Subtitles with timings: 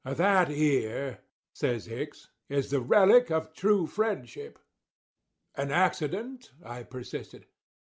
[0.03, 1.19] "That ear,"
[1.53, 4.57] says Hicks, "is the relic of true friendship."
[5.53, 7.45] "An accident?" I persisted.